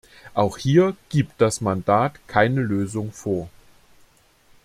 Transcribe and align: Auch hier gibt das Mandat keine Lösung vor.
Auch 0.33 0.57
hier 0.57 0.97
gibt 1.09 1.39
das 1.41 1.61
Mandat 1.61 2.27
keine 2.27 2.61
Lösung 2.61 3.11
vor. 3.11 3.51